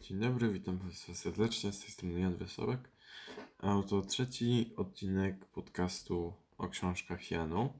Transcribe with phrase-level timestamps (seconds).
[0.00, 1.72] Dzień dobry, witam Państwa serdecznie.
[1.72, 2.90] Z tej strony Jan Wesołek.
[3.58, 7.72] A oto trzeci odcinek podcastu o książkach Janu.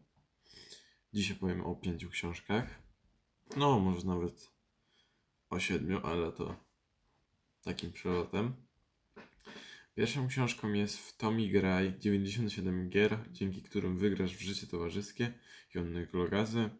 [1.12, 2.82] Dzisiaj powiem o pięciu książkach.
[3.56, 4.50] No, może nawet
[5.50, 6.56] o siedmiu, ale to
[7.64, 8.52] takim przelotem.
[9.94, 15.32] Pierwszą książką jest w Tommy Graj 97 gier, dzięki którym wygrasz w życie towarzyskie
[15.74, 16.70] Jonny Glogazy.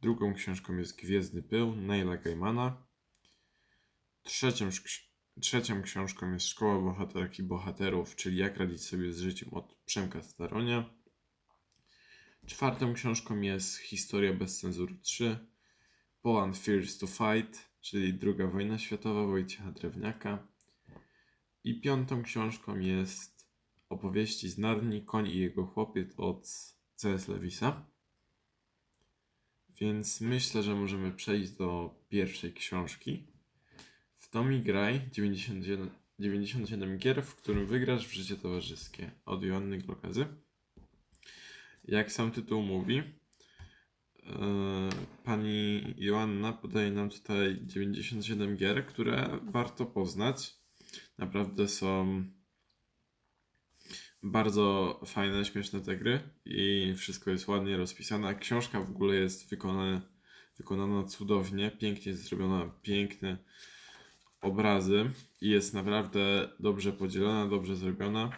[0.00, 2.83] Drugą książką jest Gwiezdny Pył Neila Gaimana.
[4.24, 4.70] Trzecią,
[5.40, 10.90] trzecią książką jest Szkoła Bohaterki Bohaterów, czyli Jak radzić sobie z życiem od Przemka Staronia.
[12.46, 15.38] Czwartą książką jest Historia bez cenzury 3,
[16.22, 20.46] Poland Fears to Fight, czyli Druga wojna światowa Wojciecha Drewniaka.
[21.64, 23.48] I piątą książką jest
[23.88, 26.48] Opowieści z Narni, Koń i jego chłopiec od
[26.94, 27.28] C.S.
[27.28, 27.86] Lewisa.
[29.80, 33.33] Więc myślę, że możemy przejść do pierwszej książki.
[34.34, 40.26] W Tommy Graj 97, 97 gier, w którym wygrasz w życie towarzyskie od Joanny Glokazy.
[41.84, 43.02] Jak sam tytuł mówi, yy,
[45.24, 50.54] pani Joanna podaje nam tutaj 97 gier, które warto poznać.
[51.18, 52.24] Naprawdę są
[54.22, 58.34] bardzo fajne, śmieszne te gry i wszystko jest ładnie rozpisane.
[58.34, 60.02] Książka w ogóle jest wykonana,
[60.56, 63.38] wykonana cudownie, pięknie zrobiona, piękne
[64.44, 68.30] obrazy i jest naprawdę dobrze podzielona, dobrze zrobiona.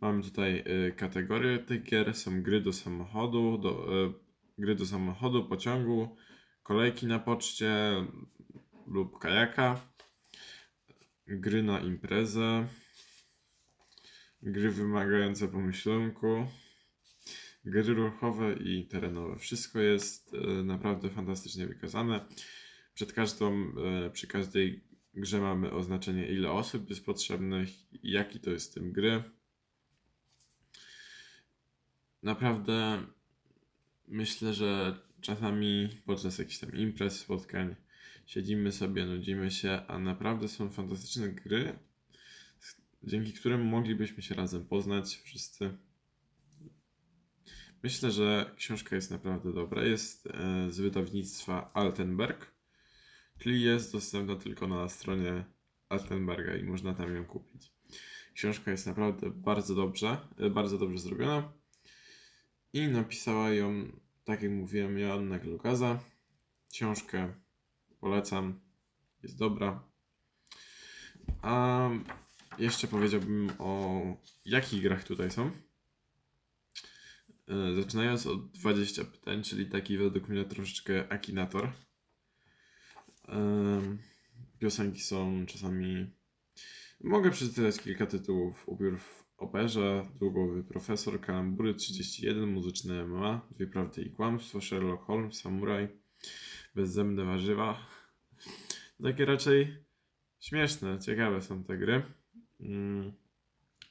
[0.00, 4.12] Mamy tutaj y, kategorie tych gier, są gry do samochodu, do, y,
[4.58, 6.16] gry do samochodu, pociągu,
[6.62, 7.94] kolejki na poczcie
[8.86, 9.80] lub kajaka,
[11.26, 12.68] gry na imprezę,
[14.42, 16.46] gry wymagające pomyślunku,
[17.64, 19.38] gry ruchowe i terenowe.
[19.38, 22.26] Wszystko jest y, naprawdę fantastycznie wykazane.
[22.94, 23.72] Przed każdą,
[24.12, 27.68] przy każdej grze mamy oznaczenie ile osób jest potrzebnych,
[28.02, 29.22] jaki to jest tym gry.
[32.22, 33.06] Naprawdę
[34.08, 37.76] myślę, że czasami podczas jakichś tam imprez, spotkań
[38.26, 41.78] siedzimy sobie, nudzimy się, a naprawdę są fantastyczne gry,
[43.02, 45.78] dzięki którym moglibyśmy się razem poznać wszyscy.
[47.82, 49.84] Myślę, że książka jest naprawdę dobra.
[49.84, 52.57] Jest e, z wydawnictwa Altenberg.
[53.38, 55.44] Czyli jest dostępna tylko na stronie
[55.88, 57.72] Altenberga i można tam ją kupić.
[58.34, 61.52] Książka jest naprawdę bardzo dobrze, e, bardzo dobrze zrobiona
[62.72, 63.92] i napisała ją,
[64.24, 66.00] tak jak mówiłem, Joanna Glugaza.
[66.72, 67.34] Książkę
[68.00, 68.60] polecam,
[69.22, 69.82] jest dobra.
[71.42, 71.90] A
[72.58, 74.02] jeszcze powiedziałbym o
[74.44, 75.50] jakich grach tutaj są.
[77.48, 81.72] E, zaczynając od 20 pytań, czyli taki według mnie troszeczkę akinator
[84.58, 86.10] Piosenki są czasami.
[87.00, 88.68] Mogę przeczytać kilka tytułów.
[88.68, 95.40] Ubiór w operze, Długowy Profesor, Kalambury 31, Muzyczne MMA, Dwie Prawdy i Kłamstwo, Sherlock Holmes,
[95.40, 95.88] Samuraj,
[96.74, 97.86] Bezzębne Warzywa.
[99.02, 99.84] Takie raczej
[100.40, 102.02] śmieszne, ciekawe są te gry.
[102.60, 103.12] Mm,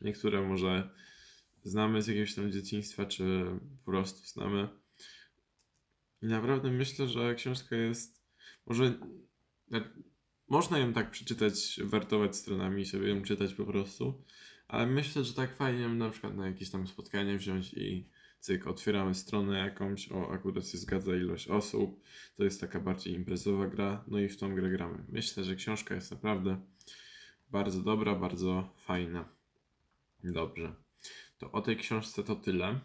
[0.01, 0.89] niektóre może
[1.63, 3.45] znamy z jakiegoś tam dzieciństwa, czy
[3.85, 4.69] po prostu znamy.
[6.21, 8.17] I naprawdę myślę, że książka jest
[8.65, 8.99] może
[10.49, 14.23] można ją tak przeczytać, wertować stronami i sobie ją czytać po prostu,
[14.67, 19.15] ale myślę, że tak fajnie na przykład na jakieś tam spotkanie wziąć i cyk, otwieramy
[19.15, 22.03] stronę jakąś, o akurat się zgadza ilość osób,
[22.35, 25.05] to jest taka bardziej imprezowa gra, no i w tą grę gramy.
[25.09, 26.61] Myślę, że książka jest naprawdę
[27.49, 29.29] bardzo dobra, bardzo fajna.
[30.23, 30.75] Dobrze.
[31.37, 32.79] To o tej książce to tyle.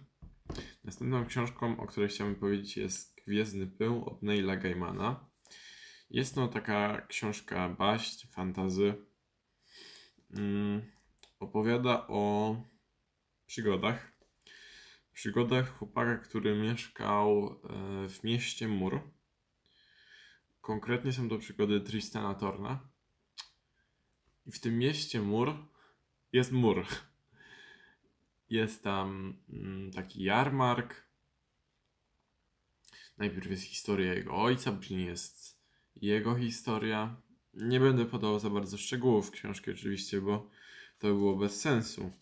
[0.85, 5.32] Następną książką, o której chciałbym powiedzieć jest Gwiezdny Pył od Neila Gaimana.
[6.13, 8.95] Jest to taka książka baść, fantazy.
[10.31, 10.93] Mm,
[11.41, 12.57] opowiada o
[13.47, 14.13] przygodach.
[15.13, 19.01] Przygodach chłopaka, który mieszkał e, w mieście Mur.
[20.61, 22.89] Konkretnie są to przygody Tristana Torna.
[24.47, 25.55] I w tym mieście Mur
[26.33, 26.87] jest mur.
[28.51, 31.07] Jest tam mm, taki jarmark.
[33.19, 35.62] Najpierw jest historia jego ojca, później jest
[35.97, 37.17] jego historia.
[37.55, 40.51] Nie będę podawał za bardzo szczegółów książki, oczywiście, bo
[40.99, 42.13] to było bez sensu.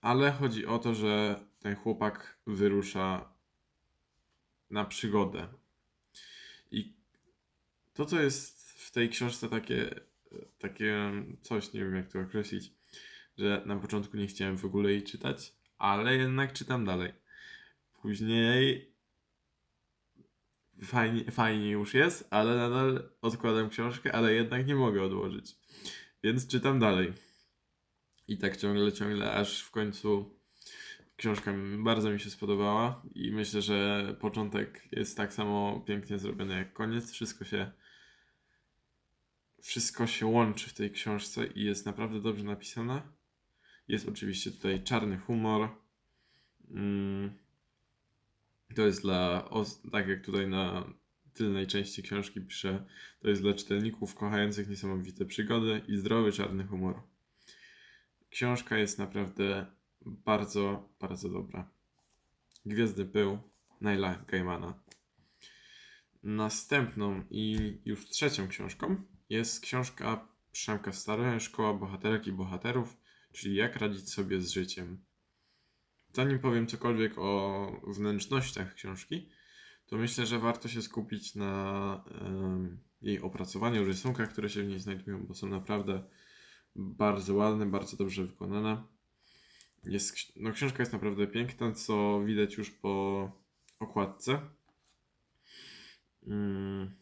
[0.00, 3.32] Ale chodzi o to, że ten chłopak wyrusza
[4.70, 5.48] na przygodę.
[6.70, 6.92] I
[7.94, 10.00] to, co jest w tej książce takie,
[10.58, 11.12] takie
[11.42, 12.72] coś, nie wiem jak to określić,
[13.38, 17.12] że na początku nie chciałem w ogóle jej czytać, ale jednak czytam dalej.
[18.02, 18.93] Później
[20.82, 25.56] fajnie, fajnie już jest, ale nadal odkładam książkę, ale jednak nie mogę odłożyć.
[26.22, 27.12] Więc czytam dalej.
[28.28, 30.34] I tak ciągle, ciągle, aż w końcu
[31.16, 36.72] książka bardzo mi się spodobała i myślę, że początek jest tak samo pięknie zrobiony jak
[36.72, 37.12] koniec.
[37.12, 37.72] Wszystko się
[39.62, 43.12] wszystko się łączy w tej książce i jest naprawdę dobrze napisana.
[43.88, 45.68] Jest oczywiście tutaj czarny humor.
[46.70, 47.43] Mm.
[48.74, 49.48] To jest dla,
[49.92, 50.92] tak jak tutaj na
[51.34, 52.84] tylnej części książki pisze,
[53.20, 57.02] to jest dla czytelników kochających niesamowite przygody i zdrowy czarny humor.
[58.30, 59.66] Książka jest naprawdę
[60.00, 61.70] bardzo, bardzo dobra.
[62.66, 63.38] Gwiazdy pył
[63.80, 64.74] Naila Gaimana.
[66.22, 68.96] Następną i już trzecią książką
[69.28, 72.96] jest książka Przemka Stare, Szkoła Bohaterek i Bohaterów,
[73.32, 75.04] czyli jak radzić sobie z życiem.
[76.14, 79.28] Zanim powiem cokolwiek o wnętrznościach książki,
[79.86, 82.04] to myślę, że warto się skupić na
[83.02, 86.02] jej opracowaniu, rysunkach, które się w niej znajdują, bo są naprawdę
[86.76, 88.82] bardzo ładne, bardzo dobrze wykonane.
[89.84, 93.32] Jest, no, książka jest naprawdę piękna, co widać już po
[93.78, 94.40] okładce.
[96.26, 96.94] Mm,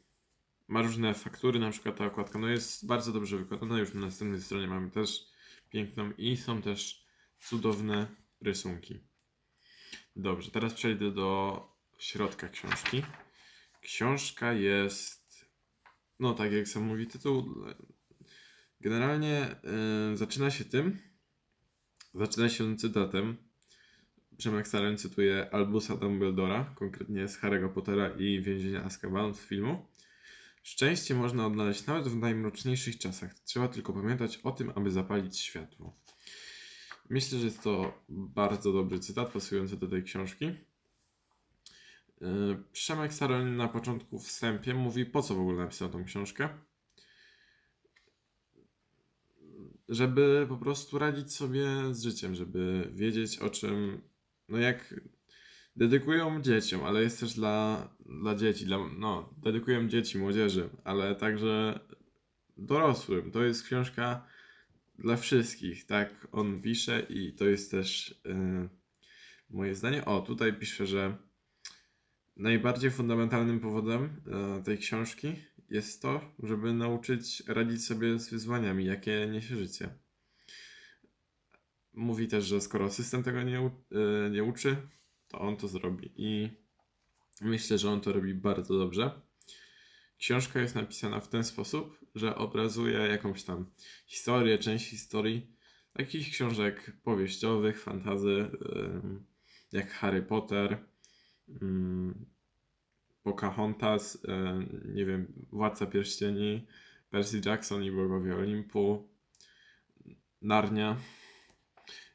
[0.68, 3.78] ma różne faktury, na przykład ta okładka no jest bardzo dobrze wykonana.
[3.78, 5.26] Już na następnej stronie mamy też
[5.70, 7.06] piękną i są też
[7.40, 9.00] cudowne rysunki.
[10.16, 11.60] Dobrze, teraz przejdę do
[11.98, 13.02] środka książki.
[13.80, 15.50] Książka jest,
[16.18, 17.64] no tak jak sam mówi tytuł,
[18.80, 19.56] generalnie
[20.10, 20.98] yy, zaczyna się tym,
[22.14, 23.36] zaczyna się cytatem.
[24.38, 29.86] Przemek Staren cytuje Albusa Dumbledora, konkretnie z Harry'ego Pottera i Więzienia Azkaban z filmu.
[30.62, 33.34] Szczęście można odnaleźć nawet w najmroczniejszych czasach.
[33.34, 36.00] Trzeba tylko pamiętać o tym, aby zapalić światło.
[37.12, 40.44] Myślę, że jest to bardzo dobry cytat pasujący do tej książki.
[42.20, 46.48] Yy, Przemek Staroń na początku wstępie mówi, po co w ogóle napisał tą książkę.
[49.88, 54.02] Żeby po prostu radzić sobie z życiem, żeby wiedzieć o czym,
[54.48, 55.00] no jak
[55.76, 61.80] dedykują dzieciom, ale jest też dla, dla dzieci, dla, no, dedykują dzieci, młodzieży, ale także
[62.56, 63.30] dorosłym.
[63.30, 64.26] To jest książka
[64.98, 68.68] dla wszystkich, tak on pisze i to jest też yy,
[69.50, 70.04] moje zdanie.
[70.04, 71.16] O, tutaj pisze, że
[72.36, 75.34] najbardziej fundamentalnym powodem yy, tej książki
[75.70, 79.88] jest to, żeby nauczyć radzić sobie z wyzwaniami, jakie niesie życie.
[81.92, 84.76] Mówi też, że skoro system tego nie, yy, nie uczy,
[85.28, 86.12] to on to zrobi.
[86.16, 86.48] I
[87.40, 89.20] myślę, że on to robi bardzo dobrze.
[90.22, 93.66] Książka jest napisana w ten sposób, że obrazuje jakąś tam
[94.06, 95.56] historię, część historii
[95.92, 98.50] takich książek powieściowych, fantazy,
[99.72, 100.86] jak Harry Potter,
[103.22, 104.22] Pocahontas,
[104.84, 106.66] nie wiem, Władca Pierścieni,
[107.10, 109.08] Percy Jackson i Bogowie Olimpu,
[110.42, 110.96] Narnia.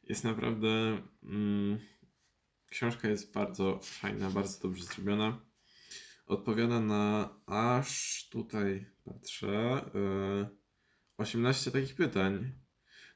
[0.03, 1.01] Jest naprawdę
[2.69, 5.46] Książka jest bardzo fajna, bardzo dobrze zrobiona.
[6.27, 9.81] Odpowiada na aż tutaj patrzę
[11.17, 12.51] 18 e, takich pytań.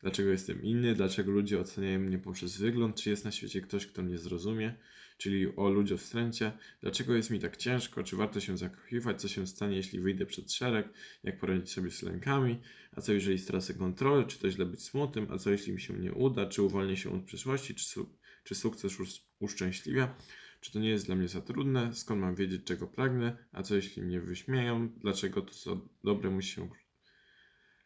[0.01, 0.95] Dlaczego jestem inny?
[0.95, 3.01] Dlaczego ludzie oceniają mnie poprzez wygląd?
[3.01, 4.75] Czy jest na świecie ktoś, kto mnie zrozumie?
[5.17, 6.51] Czyli o ludziowstręcie.
[6.81, 8.03] Dlaczego jest mi tak ciężko?
[8.03, 9.21] Czy warto się zakochiwać?
[9.21, 10.93] Co się stanie, jeśli wyjdę przed szereg?
[11.23, 12.61] Jak poradzić sobie z lękami?
[12.91, 14.25] A co jeżeli stracę kontrolę?
[14.27, 15.27] Czy to źle być smutnym?
[15.31, 16.45] A co jeśli mi się nie uda?
[16.45, 17.75] Czy uwolnię się od przyszłości?
[17.75, 18.97] Czy, su- czy sukces
[19.39, 20.15] uszczęśliwia?
[20.61, 21.95] Czy to nie jest dla mnie za trudne?
[21.95, 23.37] Skąd mam wiedzieć, czego pragnę?
[23.51, 24.89] A co jeśli mnie wyśmieją?
[24.89, 26.69] Dlaczego to, co dobre, musi się,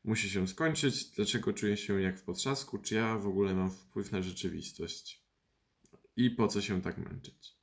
[0.03, 1.05] musi się skończyć?
[1.05, 2.77] Dlaczego czuję się jak w potrzasku?
[2.77, 5.25] Czy ja w ogóle mam wpływ na rzeczywistość?
[6.17, 7.55] I po co się tak męczyć?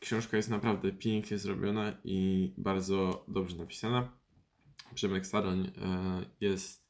[0.00, 4.18] Książka jest naprawdę pięknie zrobiona i bardzo dobrze napisana.
[4.94, 6.88] Przemek Staroń e, jest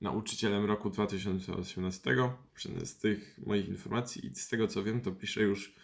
[0.00, 2.16] nauczycielem roku 2018.
[2.84, 5.74] Z tych moich informacji i z tego co wiem, to piszę już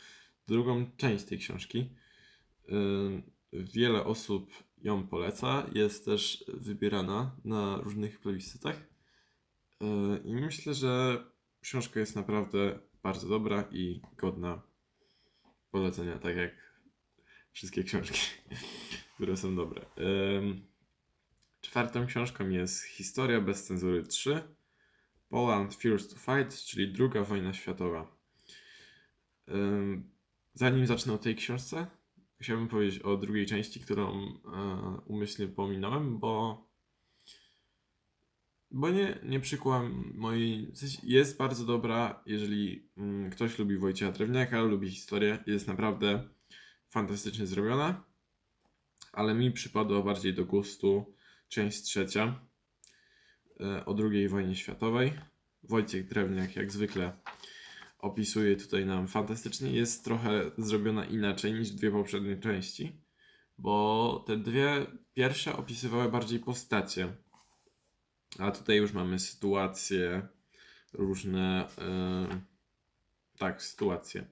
[0.52, 1.90] drugą część tej książki.
[3.52, 8.76] Wiele osób ją poleca, jest też wybierana na różnych plebiscytach.
[9.80, 11.24] Yy, I myślę, że
[11.60, 14.62] książka jest naprawdę bardzo dobra i godna
[15.70, 16.52] polecenia, tak jak
[17.52, 18.20] wszystkie książki,
[19.14, 19.86] które są dobre.
[21.60, 24.42] Czwartą książką jest Historia bez cenzury 3
[25.28, 28.16] Poland Fears to Fight, czyli druga wojna światowa.
[30.54, 31.86] Zanim zacznę o tej książce,
[32.40, 34.32] chciałbym powiedzieć o drugiej części, którą e,
[35.06, 36.62] umyślnie pominąłem, bo
[38.72, 40.72] bo nie, nie przykłam mojej.
[41.02, 42.88] Jest bardzo dobra, jeżeli
[43.32, 46.28] ktoś lubi Wojciecha Drewniaka, lubi historię, jest naprawdę
[46.90, 48.04] fantastycznie zrobiona.
[49.12, 51.14] ale mi przypadła bardziej do gustu
[51.48, 52.40] część trzecia
[53.60, 55.12] e, o II wojnie światowej.
[55.62, 57.12] Wojciech Drewniak jak zwykle
[58.02, 59.72] opisuje tutaj nam fantastycznie.
[59.72, 62.92] Jest trochę zrobiona inaczej niż dwie poprzednie części,
[63.58, 67.12] bo te dwie pierwsze opisywały bardziej postacie,
[68.38, 70.28] a tutaj już mamy sytuacje
[70.92, 71.68] różne,
[72.30, 72.40] yy,
[73.38, 74.24] tak, sytuacje.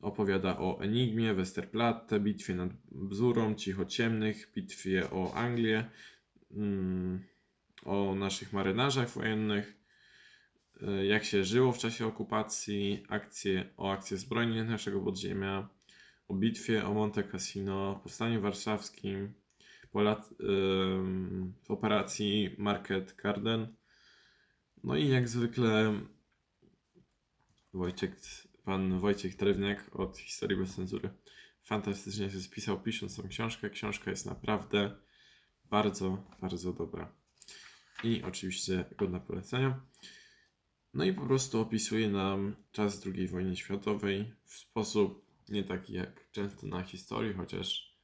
[0.00, 5.90] Opowiada o Enigmie, Westerplatte, bitwie nad Bzurą, Cichociemnych, bitwie o Anglię,
[6.50, 7.20] yy,
[7.84, 9.85] o naszych marynarzach wojennych,
[11.08, 15.68] jak się żyło w czasie okupacji, akcje, o akcje zbrojne naszego podziemia,
[16.28, 19.34] o bitwie o Monte Cassino, powstaniu warszawskim,
[19.90, 20.28] Polat,
[21.64, 23.76] w operacji Market Garden.
[24.84, 26.00] No i jak zwykle
[27.74, 28.16] Wojciech,
[28.64, 31.10] pan Wojciech Drewniak od Historii bez cenzury
[31.62, 33.70] fantastycznie się spisał pisząc tą książkę.
[33.70, 34.96] Książka jest naprawdę
[35.64, 37.12] bardzo, bardzo dobra.
[38.04, 39.80] I oczywiście godna polecenia.
[40.96, 46.30] No i po prostu opisuje nam czas II wojny światowej w sposób nie taki jak
[46.30, 47.96] często na historii, chociaż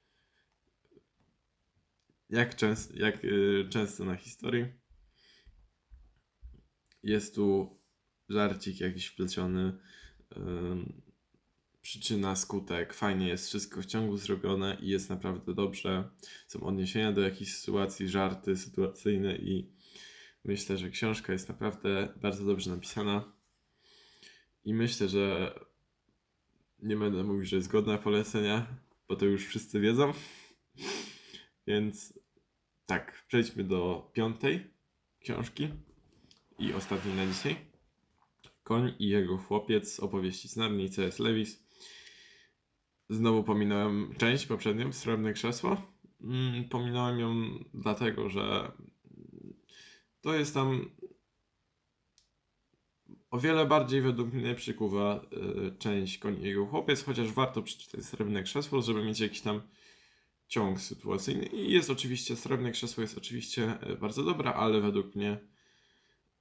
[2.31, 4.67] jak, częst, jak yy, często na historii.
[7.03, 7.79] Jest tu
[8.29, 9.79] żarcik jakiś wpleciony.
[10.37, 11.03] Yy,
[11.83, 12.95] przyczyna, skutek.
[12.95, 16.11] Fajnie jest wszystko w ciągu zrobione i jest naprawdę dobrze.
[16.47, 19.73] Są odniesienia do jakichś sytuacji, żarty sytuacyjne i
[20.45, 23.33] myślę, że książka jest naprawdę bardzo dobrze napisana.
[24.65, 25.55] I myślę, że
[26.83, 28.67] nie będę mówił, że jest godna polecenia,
[29.09, 30.13] bo to już wszyscy wiedzą.
[31.67, 32.19] Więc
[32.87, 34.71] tak, przejdźmy do piątej
[35.21, 35.69] książki
[36.59, 37.57] i ostatniej na dzisiaj.
[38.63, 41.19] Koń i jego chłopiec, opowieści z Narni, C.S.
[41.19, 41.67] Lewis.
[43.09, 45.83] Znowu pominąłem część poprzednią, Srebrne Krzesło.
[46.21, 47.35] Mm, pominąłem ją
[47.75, 48.73] dlatego, że
[50.23, 50.91] to jest tam
[53.31, 55.21] o wiele bardziej według mnie przykuwa
[55.69, 59.63] y, część Koń i jego chłopiec, chociaż warto przeczytać Srebrne Krzesło, żeby mieć jakiś tam
[60.49, 61.47] ciąg sytuacyjny.
[61.47, 65.39] I jest oczywiście, Srebrne Krzesło jest oczywiście e, bardzo dobra, ale według mnie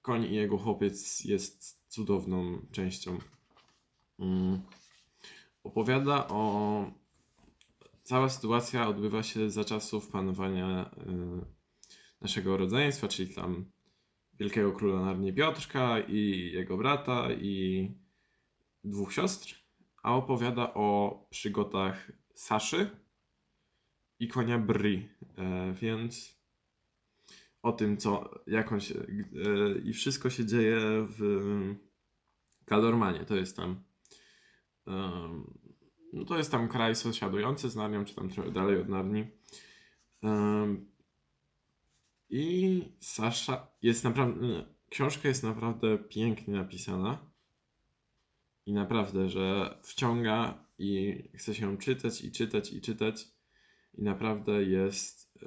[0.02, 3.20] Koń i jego chłopiec jest cudowną częścią.
[4.20, 4.62] Mm.
[5.64, 6.92] Opowiada o...
[8.04, 11.61] Cała sytuacja odbywa się za czasów panowania y,
[12.22, 13.72] naszego rodzeństwa, czyli tam
[14.40, 17.88] wielkiego króla Narni Piotrka i jego brata i
[18.84, 19.56] dwóch siostr,
[20.04, 22.90] a opowiada o przygotach Saszy,
[24.22, 26.42] i konia Bri, e, więc
[27.62, 31.22] o tym, co, jak on się, e, i wszystko się dzieje w
[32.66, 33.84] Kalormanie, to jest tam,
[36.14, 39.26] no to jest tam kraj sąsiadujący z Narnią, czy tam trochę dalej od Narni.
[42.34, 47.32] I Sasza jest naprawdę, książka jest naprawdę pięknie napisana
[48.66, 53.28] i naprawdę, że wciąga i chce się czytać i czytać i czytać
[53.94, 55.40] i naprawdę jest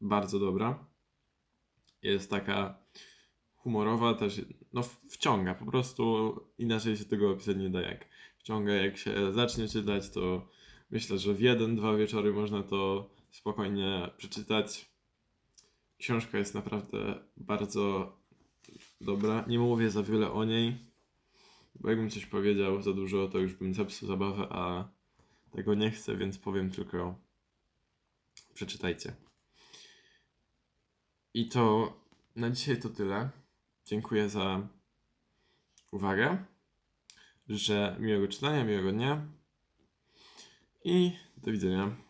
[0.00, 0.86] bardzo dobra.
[2.02, 2.78] Jest taka
[3.54, 4.40] humorowa, też
[4.72, 8.08] no wciąga, po prostu inaczej się tego opisać nie da jak.
[8.38, 10.48] Wciąga, jak się zacznie czytać, to
[10.90, 14.95] myślę, że w jeden, dwa wieczory można to spokojnie przeczytać.
[15.98, 18.12] Książka jest naprawdę bardzo
[19.00, 19.44] dobra.
[19.48, 20.78] Nie mówię za wiele o niej,
[21.74, 24.88] bo jakbym coś powiedział za dużo, to już bym zepsuł zabawę, a
[25.50, 27.14] tego nie chcę, więc powiem tylko
[28.54, 29.14] przeczytajcie.
[31.34, 31.92] I to
[32.36, 33.30] na dzisiaj to tyle.
[33.84, 34.68] Dziękuję za
[35.90, 36.44] uwagę.
[37.48, 39.26] Życzę miłego czytania, miłego dnia
[40.84, 42.05] i do widzenia.